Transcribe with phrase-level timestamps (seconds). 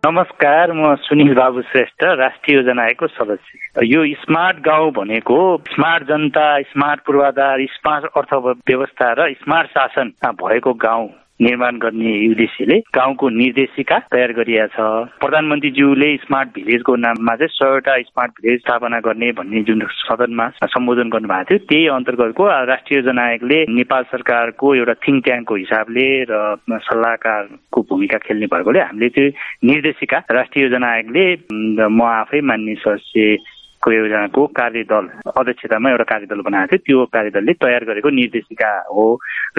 [0.02, 5.38] नमस्कार म सुनिल बाबु श्रेष्ठ राष्ट्रिय योजना आयोगको सदस्य यो स्मार्ट गाउँ भनेको
[5.74, 10.12] स्मार्ट जनता स्मार्ट पूर्वाधार स्मार्ट अर्थव्यवस्था र स्मार्ट शासन
[10.42, 11.08] भएको गाउँ
[11.40, 18.32] निर्माण गर्ने उद्देश्यले गाउँको निर्देशिका तयार गरिएको छ। प्रधानमन्त्रीज्यूले स्मार्ट भिलेजको नाममा चाहिँ सयवटा स्मार्ट
[18.40, 24.74] भिलेज स्थापना गर्ने भन्ने जुन सदनमा सम्बोधन गर्नुभएको थियो त्यही अन्तर्गतको राष्ट्रिय जनआयोगले नेपाल सरकारको
[24.74, 26.56] एउटा थिङ्क ट्याङ्कको हिसाबले र
[26.88, 29.32] सल्लाहकारको भूमिका खेल्ने भएकोले हामीले चाहिँ
[29.64, 31.26] निर्देशिका राष्ट्रिय जनआयोगले
[31.88, 33.36] म आफै मान्ने सदस्य
[33.82, 39.04] को योजनाको कार्यदल अध्यक्षतामा एउटा कार्यदल बनाएको थियो। त्यो कार्यदलले तयार गरेको निर्देशिका हो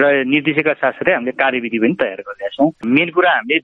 [0.00, 3.58] र निर्देशिका साथसाथै हामीले कार्यविधि पनि तयार गरेका छौँ। मेन कुरा हामीले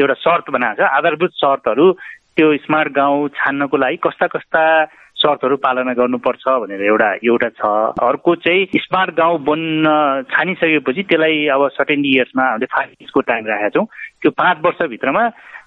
[0.00, 1.86] एउटा शर्त बनाएको छ। आधारभूत शर्तहरू
[2.36, 4.62] त्यो स्मार्ट गाउँ छान्नको लागि कस्ता कस्ता
[5.18, 7.62] शर्तहरू पालना गर्नुपर्छ भनेर एउटा एउटा छ।
[8.00, 9.84] अर्को चाहिँ स्मार्ट गाउँ बन्न
[10.30, 13.86] छानिसकेपछि त्यसलाई अब सर्टेन इयर्समा हामीले फाइभ इयर्सको टाइम राखेका छौँ।
[14.22, 15.24] त्यो पाँच वर्षभित्रमा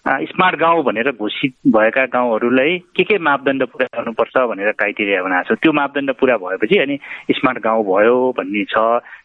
[0.08, 5.60] स्मार्ट गाउँ भनेर घोषित भएका गाउँहरूलाई के के मापदण्ड पुरा गर्नुपर्छ भनेर क्राइटेरिया बनाएको छ।
[5.62, 6.98] त्यो मापदण्ड पुरा भएपछि अनि
[7.38, 8.76] स्मार्ट गाउँ भयो भन्ने छ।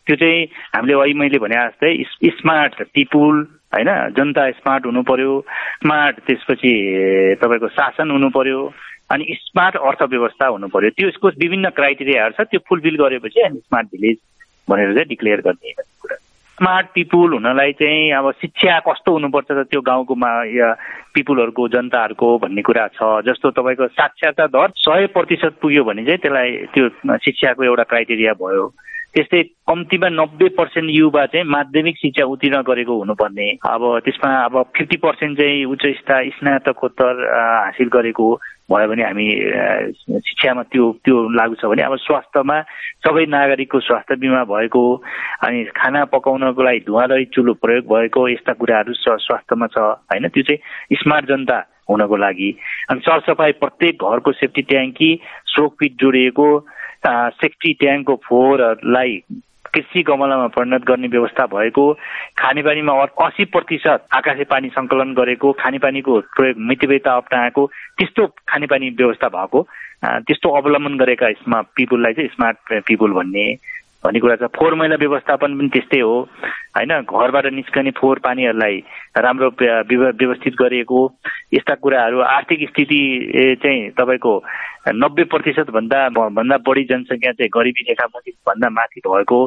[0.04, 0.44] त्यो चाहिँ
[0.76, 1.92] हामीले अहिले मैले भने जस्तै
[2.36, 3.34] स्मार्ट पिपुल
[3.72, 3.90] होइन?
[4.16, 5.40] जनता स्मार्ट हुनु पर्यो
[5.80, 6.72] स्मार्ट त्यसपछि
[7.40, 8.60] तपाईँको शासन हुनु पर्यो
[9.16, 13.86] अनि स्मार्ट अर्थव्यवस्था हुनु पर्यो त्यो यसको विभिन्न क्राइटेरियाहरू छ। त्यो फुलफिल गरेपछि अनि स्मार्ट
[13.96, 14.16] भिलेज
[14.68, 15.82] भनेर चाहिँ डिक्लेयर कुरा
[16.56, 20.14] स्मार्ट पिपुल हुनलाई चाहिँ अब शिक्षा कस्तो हुनुपर्छ त त्यो गाउँको
[21.14, 26.50] पिपुलहरूको जनताहरूको भन्ने कुरा छ। जस्तो तपाईँको साक्षरता दर सय प्रतिशत पुग्यो भने चाहिँ त्यसलाई
[26.72, 26.88] त्यो
[27.20, 28.64] शिक्षाको एउटा क्राइटेरिया भयो।
[29.14, 34.96] त्यस्तै कम्तीमा नब्बे पर्सेन्ट युवा चाहिँ माध्यमिक शिक्षा उत्तीर्ण गरेको हुनुपर्ने। अब त्यसमा अब फिफ्टी
[35.04, 35.84] पर्सेन्ट चाहिँ उच्च
[36.40, 38.28] स्नातकोत्तर हासिल गरेको
[38.72, 39.26] भयो भने हामी
[40.26, 42.56] शिक्षामा त्यो त्यो लागु छ भने अब स्वास्थ्यमा
[43.06, 44.82] सबै नागरिकको स्वास्थ्य बिमा भएको
[45.46, 50.28] अनि खाना पकाउनको लागि धुवाँदरी चुलो प्रयोग भएको यस्ता कुराहरू स्वास्थ्यमा छ होइन?
[50.28, 51.58] त्यो चाहिँ स्मार्ट जनता
[51.90, 52.50] हुनको लागि।
[52.90, 55.10] अनि सरसफाइ प्रत्येक घरको सेफ्टी ट्याङ्की
[55.54, 56.48] सोकपिट जोडिएको
[57.06, 59.22] सेफ्टी ट्याङ्कको फोहोरहरूलाई
[59.76, 61.84] कृषि गमलामा परिणत गर्ने व्यवस्था भएको
[62.38, 62.92] खानेपानीमा
[63.26, 67.66] असी प्रतिशत आकाशे पानी सङ्कलन गरेको खानेपानीको प्रयोग मितिवेता अप्नाएको
[67.98, 69.66] त्यस्तो खानेपानी व्यवस्था भएको
[70.04, 73.44] त्यस्तो अवलम्बन गरेका स्मार्ट पिपुललाई चाहिँ स्मार्ट पिपुल भन्ने
[74.04, 76.16] भन्ने कुरा छ। फोहोर मैला व्यवस्थापन पनि त्यस्तै हो।
[76.76, 78.76] होइन घरबाट निस्कने फोहोर पानीहरूलाई
[79.18, 81.00] राम्रो व्यवस्थित गरिएको।
[81.54, 83.00] यस्ता कुराहरू आर्थिक स्थिति
[83.62, 84.32] चाहिँ तपाईँको
[84.94, 89.40] नब्बे प्रतिशत भन्दा बढी जनसङ्ख्या चाहिँ गरिबी रेखामुखी भन्दा माथि भएको।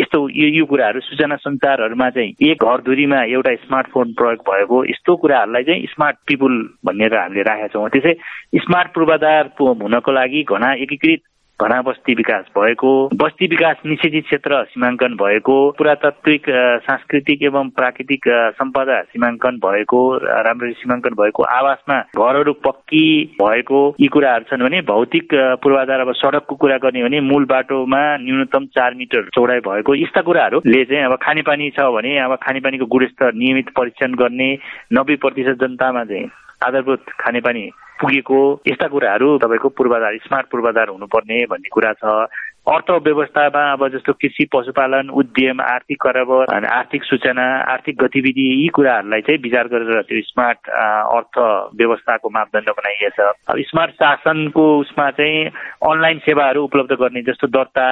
[0.00, 5.16] यस्तो यो यो कुराहरू सूचना सञ्चारहरूमा चाहिँ एक घर धुरीमा एउटा स्मार्टफोन प्रयोग भएको। यस्तो
[5.22, 6.54] कुराहरूलाई चाहिँ स्मार्ट पिपुल
[6.84, 8.12] भनेर हामीले राखेका छौँ। त्यसै
[8.58, 11.22] स्मार्ट पूर्वाधार हुनको लागि घना एकीकृत
[11.60, 16.46] घना बस्ती विकास भएको बस्ती विकास निषेधित क्षेत्र सीमाङ्कन भएको पुरातात्विक
[16.82, 20.00] सांस्कृतिक एवं प्राकृतिक सम्पदा सीमाङ्कन भएको
[20.42, 23.06] राम्ररी सीमाङ्कन भएको आवासमा घरहरू पक्की
[23.36, 28.66] भएको यी कुराहरू छन् भने भौतिक पूर्वाधार अब सडकको कुरा गर्ने भने मूल बाटोमा न्यूनतम
[28.74, 33.70] चार मिटर चौडाइ भएको यस्ता कुराहरूले चाहिँ अब खानेपानी छ भने अब खानेपानीको गुणस्तर नियमित
[33.76, 34.52] परीक्षण गर्ने
[34.92, 36.28] नब्बे प्रतिशत जनतामा चाहिँ
[36.62, 37.68] आधारभूत खानेपानी
[38.00, 42.26] पुगेको यस्ता कुराहरू तपाईँको पूर्वाधार स्मार्ट पूर्वाधार हुनुपर्ने भन्ने कुरा छ।
[42.64, 49.20] अर्थव्यवस्थामा अब जस्तो कृषि पशुपालन उद्यम आर्थिक कारोबार अनि आर्थिक सूचना आर्थिक गतिविधि यी कुराहरूलाई
[49.20, 51.38] चाहिँ विचार गरेर त्यो स्मार्ट अर्थ
[51.76, 55.44] व्यवस्थाको मापदण्ड बनाइएको छ अब स्मार्ट शासनको उसमा चाहिँ
[55.90, 57.88] अनलाइन सेवाहरू उपलब्ध गर्ने जस्तो दर्ता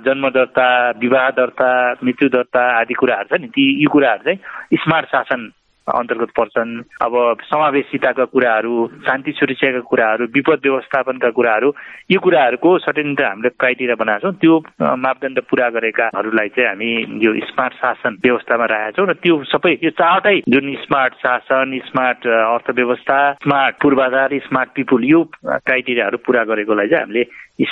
[0.00, 1.68] जन्म दर्ता विवाह दर्ता
[2.04, 5.48] मृत्यु दर्ता आदि कुराहरू छ नि। ती यी कुराहरू चाहिँ स्मार्ट शासन
[5.84, 6.70] अन्तर्गत पर्छन्।
[7.02, 7.14] अब
[7.44, 8.74] समावेशिताका कुराहरू
[9.06, 11.68] शान्ति सुरक्षाका कुराहरू विपद व्यवस्थापनका कुराहरू
[12.10, 14.54] यो कुराहरूको सर्टेन हामीले क्राइटेरिया बनाएको छौँ। त्यो
[14.96, 16.90] मापदण्ड पुरा गरेकाहरूलाई चाहिँ हामी
[17.24, 22.26] यो स्मार्ट शासन व्यवस्थामा राखेका छौँ र त्यो सबै यो चारवटै जुन स्मार्ट शासन स्मार्ट
[22.26, 27.24] अर्थव्यवस्था स्मार्ट पूर्वाधार स्मार्ट पिपुल यो क्राइटेरियाहरू पुरा गरेकोलाई चाहिँ हामीले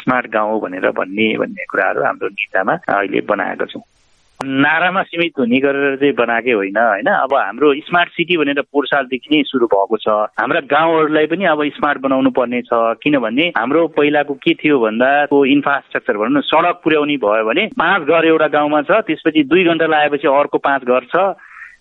[0.03, 3.83] स्मार्ट गाउँ भनेर भन्ने भन्ने कुराहरू हाम्रो नीतामा अहिले बनाएका छौँ।
[4.45, 7.07] नारामा सीमित हुने गरेर चाहिँ बनाएकै होइन होइन?
[7.07, 10.09] अब हाम्रो स्मार्ट सिटी भनेर पोहोर सालदेखि नै सुरु भएको छ।
[10.41, 16.17] हाम्रा गाउँहरूलाई पनि अब स्मार्ट बनाउनु पर्ने छ। किनभने हाम्रो पहिलाको के थियो भन्दा इन्फ्रास्ट्रक्चर
[16.17, 20.29] भनौँ न सडक पुर्याउने भयो भने पाँच घर एउटा गाउँमा छ। त्यसपछि दुई घन्टा लगाएपछि
[20.29, 21.17] अर्को पाँच घर छ।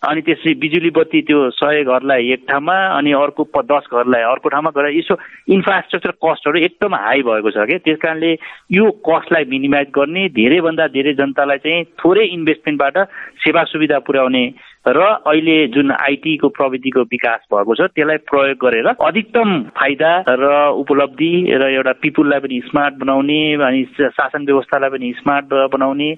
[0.02, 4.70] अनि त्यसपछि बिजुली बत्ती त्यो सय घरलाई एक ठाउँमा अनि अर्को दस घरलाई अर्को ठाउँमा
[4.72, 5.18] गरेर यसो
[5.48, 8.32] इन्फ्रास्ट्रक्चर कस्टहरू एकदम हाई भएको छ क्या त्यस कारणले
[8.72, 12.98] यो कस्टलाई मिनिमाइज गर्ने धेरैभन्दा धेरै जनतालाई चाहिँ थोरै इन्भेस्टमेन्टबाट
[13.40, 14.44] सेवा सुविधा पुर्याउने
[14.88, 21.32] र अहिले जुन आइटीको प्रविधिको विकास भएको छ त्यसलाई प्रयोग गरेर अधिकतम फाइदा र उपलब्धि
[21.54, 26.10] र एउटा पिपुललाई पनि स्मार्ट बनाउने अनि शासन व्यवस्थालाई पनि स्मार्ट बनाउने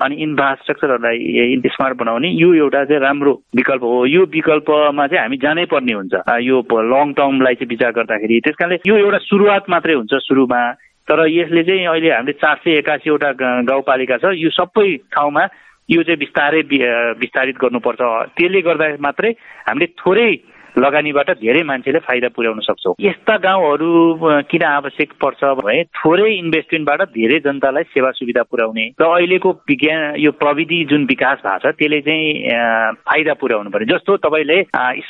[0.00, 5.64] अनि इन्फ्रास्ट्रक्चरहरूलाई स्मार्ट बनाउने यो एउटा चाहिँ राम्रो विकल्प हो। यो विकल्पमा चाहिँ हामी जानै
[5.66, 6.14] पर्ने हुन्छ।
[6.46, 10.62] यो लङ टर्मलाई चाहिँ विचार गर्दाखेरि। त्यस कारणले यो एउटा सुरुवात मात्रै हुन्छ सुरुमा।
[11.08, 13.30] तर यसले चाहिँ अहिले हामीले चार सय एकासीवटा
[13.66, 15.46] गाउँपालिका छ। यो सबै ठाउँमा
[15.92, 16.60] यो चाहिँ बिस्तारै
[17.20, 18.02] विस्तारित गर्नुपर्छ।
[18.36, 19.30] त्यसले गर्दा मात्रै
[19.68, 20.30] हामीले थोरै
[20.78, 23.88] लगानीबाट धेरै मान्छेले फाइदा पुर्याउन सक्छौँ। यस्ता गाउँहरू
[24.48, 30.30] किन आवश्यक पर्छ भने थोरै इन्भेस्टमेन्टबाट धेरै जनतालाई सेवा सुविधा पुर्याउने र अहिलेको विज्ञान यो
[30.32, 34.58] प्रविधि जुन विकास भएको छ त्यसले चाहिँ फाइदा पुर्याउनु पर्यो जस्तो तपाईँले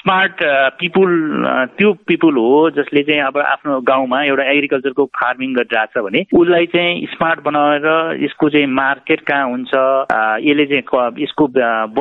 [0.02, 0.42] स्मार्ट
[0.80, 1.12] पिपुल
[1.78, 6.66] त्यो पिपुल हो जसले चाहिँ अब आफ्नो गाउँमा एउटा एग्रिकल्चरको फार्मिङ गरिरहेको छ भने उसलाई
[6.74, 7.86] चाहिँ स्मार्ट बनाएर
[8.24, 9.70] यसको चाहिँ मार्केट कहाँ हुन्छ
[10.42, 11.46] यसले चाहिँ यसको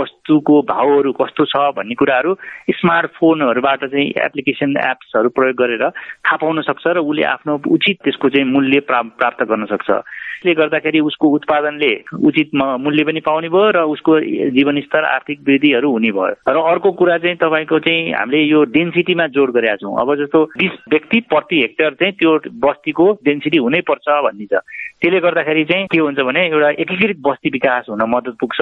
[0.02, 2.36] वस्तुको भाउहरू कस्तो छ भन्ने कुराहरू
[2.82, 8.30] स्मार्टफोन हरूबाट चाहिँ एप्लिकेसन एप्सहरू प्रयोग गरेर थाहा पाउन सक्छ र उसले आफ्नो उचित त्यसको
[8.30, 9.90] चाहिँ मूल्य प्राप्त गर्न सक्छ।
[10.32, 11.92] त्यसले गर्दाखेरि उसको उत्पादनले
[12.24, 14.20] उचित मूल्य पनि पाउने भयो र उसको
[14.56, 19.52] जीवनस्तर आर्थिक वृद्धिहरू हुने भयो। र अर्को कुरा चाहिँ तपाईँको चाहिँ हामीले यो डेन्सिटीमा जोड
[19.52, 22.32] गरेका छौँ। अब जस्तो बिस व्यक्ति प्रति हेक्टर चाहिँ त्यो
[22.66, 24.64] बस्तीको डेन्सिटी हुनै पर्छ भन्ने छ।
[25.02, 28.60] त्यसले गर्दाखेरि चाहिँ के हुन्छ भने एउटा एकीकृत बस्ती विकास हुन मद्दत पुग्छ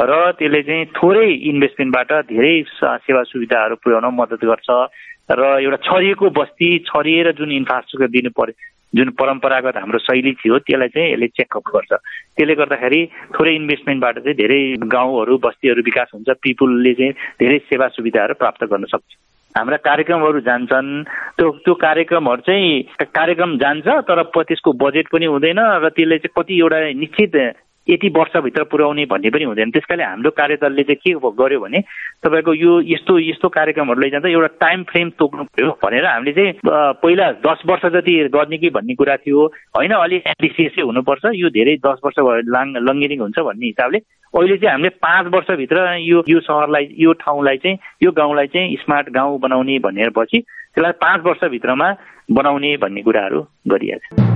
[0.00, 4.68] र त्यसले चाहिँ थोरै इन्भेस्टमेन्टबाट धेरै सेवा सुविधाहरू पुर्याउन मद्दत गर्छ
[5.30, 8.54] र एउटा छरिएको बस्ती छरिएर जुन इन्फ्रास्ट्रक्चर दिनु पर्यो
[8.96, 11.92] जुन परम्परागत हाम्रो शैली थियो त्यसलाई चाहिँ यसले चेकअप गर्छ।
[12.36, 13.00] त्यसले गर्दाखेरि
[13.34, 18.84] थोरै इन्भेस्टमेन्टबाट चाहिँ धेरै गाउँहरू बस्तीहरू विकास हुन्छ पिपुलले चाहिँ धेरै सेवा सुविधाहरू प्राप्त गर्न
[18.84, 19.10] सक्छ।
[19.56, 20.88] हाम्रा कार्यक्रमहरू जान्छन्।
[21.36, 26.54] त्यो त्यो कार्यक्रमहरू चाहिँ कार्यक्रम जान्छ तर त्यसको बजेट पनि हुँदैन र त्यसले चाहिँ कति
[26.58, 27.36] एउटा निश्चित
[27.88, 31.80] यति वर्षभित्र पुर्याउने भन्ने पनि हुँदैन। त्यस कारणले हाम्रो कार्यदलले चाहिँ के गर्यो भने
[32.24, 36.52] तपाईँको यो यस्तो यस्तो कार्यक्रमहरू लैजाँदा एउटा टाइम फ्रेम तोक्नु पऱ्यो भनेर हामीले चाहिँ
[37.02, 39.46] पहिला दस वर्ष जति गर्ने कि भन्ने कुरा थियो।
[39.78, 42.18] होइन अलिक एम्बिसियसै हुनुपर्छ। यो धेरै दस वर्ष
[42.50, 43.98] लाङ लङ्गिरिङ हुन्छ भन्ने हिसाबले।
[44.34, 49.10] अहिले चाहिँ हामीले पाँच वर्षभित्र यो यो सहरलाई यो ठाउँलाई चाहिँ यो गाउँलाई चाहिँ स्मार्ट
[49.14, 51.92] गाउँ बनाउने भनेर पछि त्यसलाई पाँच वर्षभित्रमा
[52.30, 54.35] बनाउने भन्ने कुराहरू गरिएको